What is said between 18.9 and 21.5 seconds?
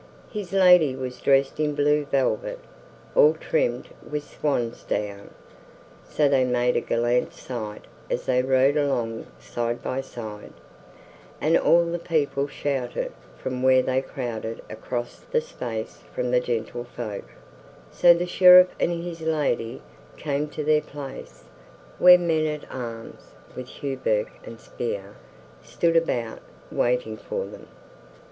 his lady came to their place,